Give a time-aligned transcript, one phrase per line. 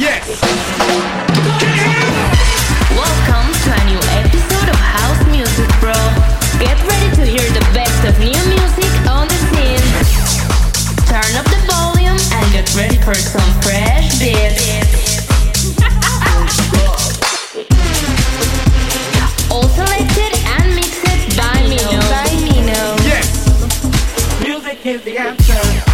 [0.00, 0.24] Yes.
[2.96, 5.92] Welcome to a new episode of House Music Bro.
[6.56, 9.84] Get ready to hear the best of new music on the scene.
[11.04, 15.28] Turn up the volume and get ready for some fresh beats.
[19.52, 22.00] All selected and mixed by Mino.
[22.08, 22.96] By Mino.
[23.04, 23.28] Yes.
[24.40, 25.89] Music is the answer.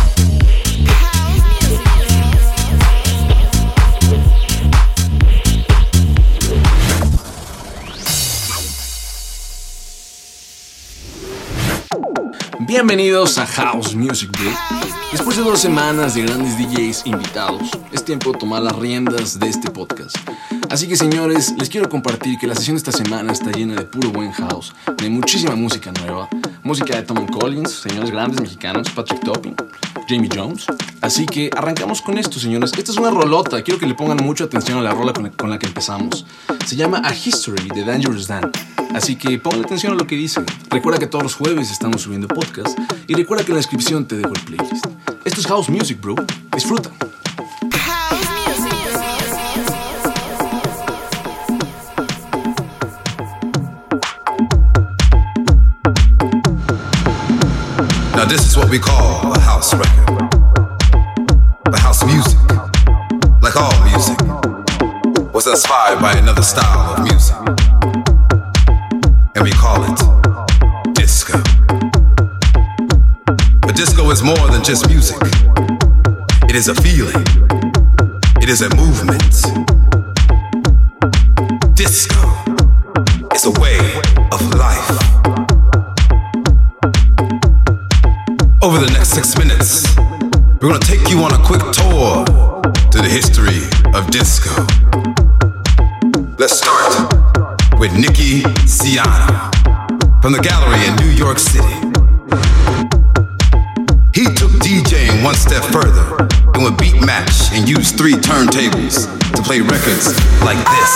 [12.67, 14.53] Bienvenidos a House Music Day.
[15.13, 19.49] Después de dos semanas de grandes DJs invitados, es tiempo de tomar las riendas de
[19.49, 20.17] este podcast.
[20.71, 23.83] Así que señores, les quiero compartir que la sesión de esta semana está llena de
[23.83, 26.29] puro buen house, de muchísima música nueva,
[26.63, 29.55] música de Tom Collins, señores grandes mexicanos, Patrick Topping,
[30.09, 30.67] Jamie Jones.
[31.01, 32.73] Así que arrancamos con esto, señores.
[32.77, 35.59] Esta es una rolota, quiero que le pongan mucha atención a la rola con la
[35.59, 36.27] que empezamos.
[36.67, 38.51] Se llama A History de Dangerous Dan.
[38.95, 40.43] Así que ponle atención a lo que dice.
[40.71, 44.17] Recuerda que todos los jueves estamos subiendo podcast y recuerda que en la descripción te
[44.17, 44.87] dejo el playlist.
[45.25, 46.15] Esto es House Music, bro.
[46.53, 46.91] Disfruta.
[58.27, 60.19] Now this is what we call a house record.
[61.71, 62.37] The house music,
[63.41, 64.19] like all music,
[65.33, 67.37] was inspired by another style of music.
[69.37, 71.39] And we call it disco.
[73.61, 75.19] But disco is more than just music.
[76.49, 77.23] It is a feeling.
[78.43, 79.66] It is a movement.
[90.67, 93.63] We're gonna take you on a quick tour to the history
[93.95, 94.51] of disco.
[96.39, 99.31] Let's start with Nicky Siano
[100.21, 101.73] from the gallery in New York City.
[104.13, 109.07] He took DJing one step further and would beat match and use three turntables
[109.37, 110.93] to play records like this.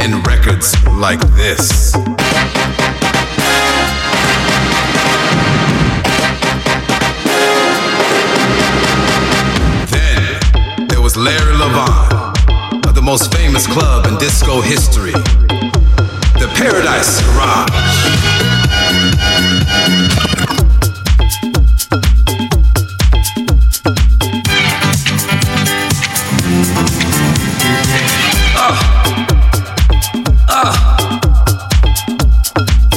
[0.00, 1.83] And records like this.
[13.54, 17.70] Famous club in disco history, the Paradise Garage.
[28.56, 28.74] Ah.
[30.48, 31.10] Ah.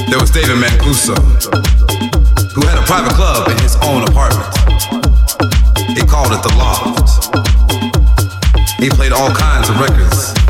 [0.10, 1.16] There was David Mancuso,
[2.54, 4.58] who had a private club in his own apartment.
[5.96, 6.98] He called it the Loft.
[8.80, 10.47] He played all kinds of records.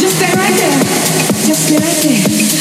[0.00, 0.80] Just stay right there.
[1.46, 2.59] Just stay right there.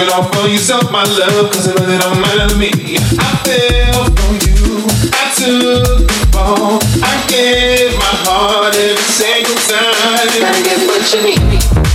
[0.00, 2.70] Yourself my love, cause it really don't matter to me.
[3.18, 6.78] I fell from you, I took the fall.
[7.02, 10.40] I gave my heart every single time.
[10.40, 11.85] Gotta get what you need.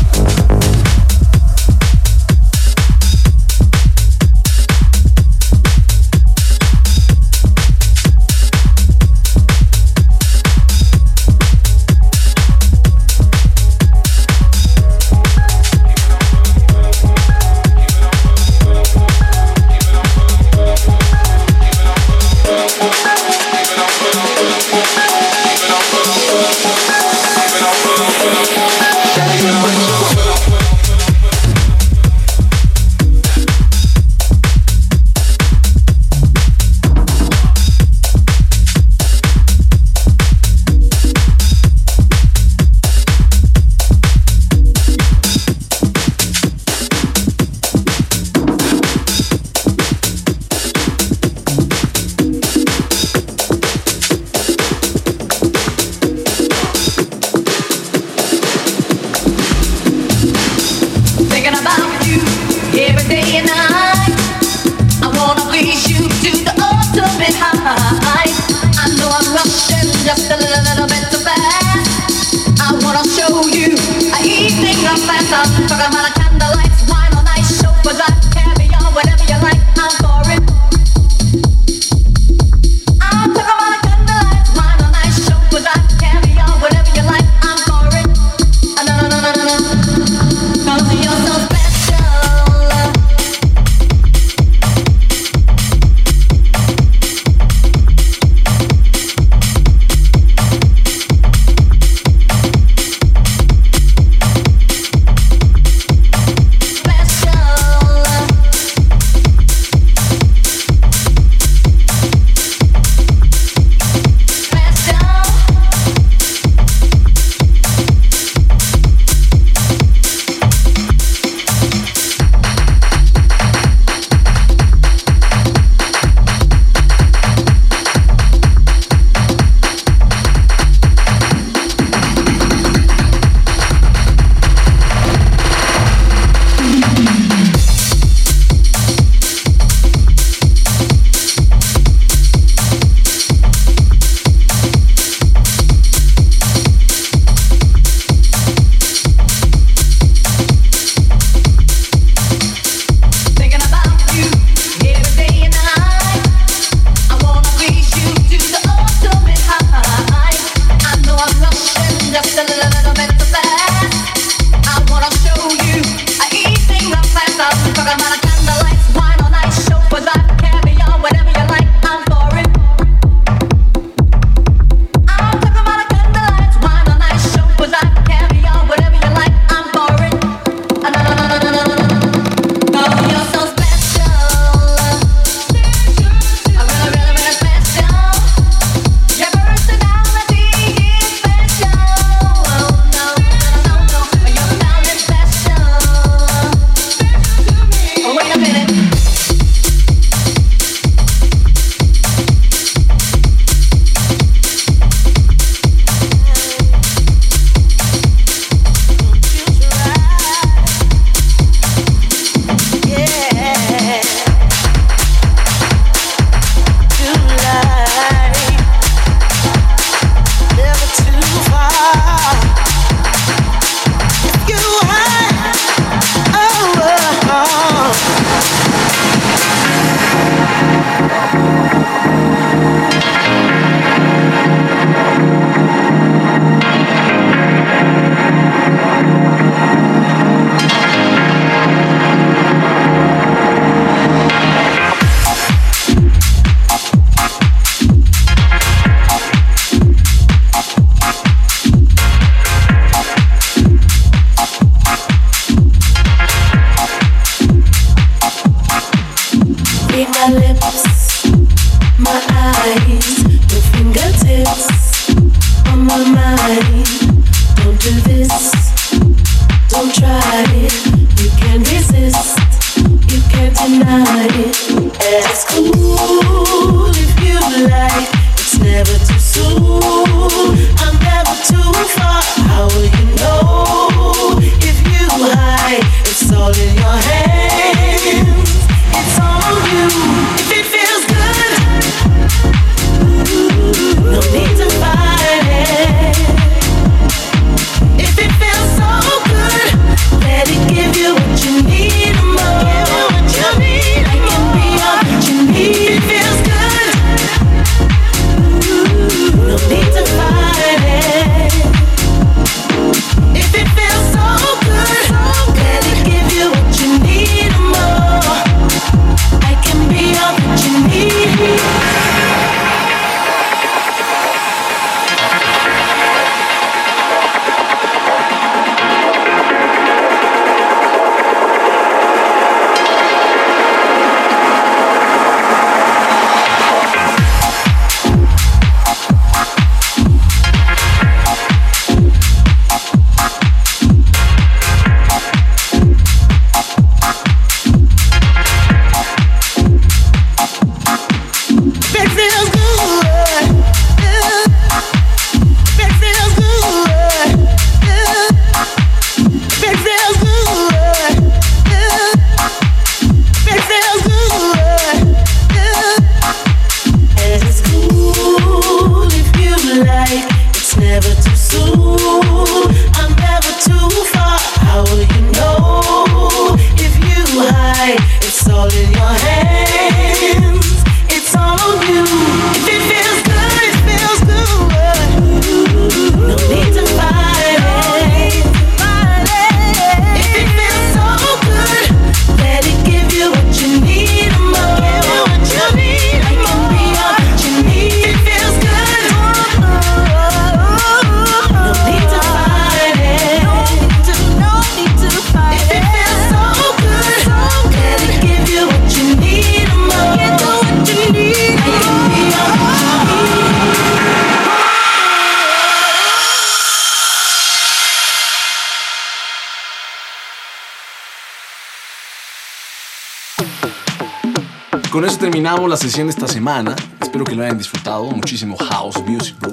[425.52, 426.76] Terminamos la sesión esta semana.
[427.02, 428.06] Espero que lo hayan disfrutado.
[428.06, 429.52] Muchísimo house music, bro.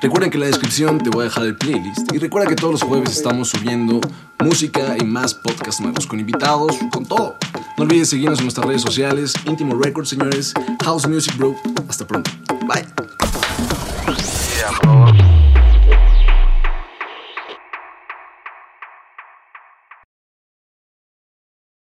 [0.00, 2.12] Recuerden que en la descripción te voy a dejar el playlist.
[2.12, 4.00] Y recuerda que todos los jueves estamos subiendo
[4.38, 7.36] música y más podcasts nuevos con invitados, con todo.
[7.76, 9.34] No olvides seguirnos en nuestras redes sociales.
[9.44, 10.54] Íntimo Records, señores.
[10.84, 11.56] House Music, bro.
[11.88, 12.30] Hasta pronto.
[12.68, 12.86] Bye.